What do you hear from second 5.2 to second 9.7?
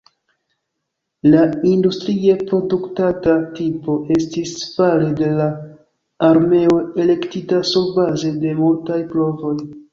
de la armeo elektita surbaze de multaj provoj.